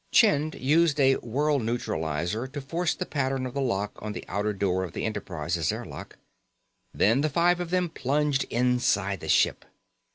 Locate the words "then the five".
6.91-7.59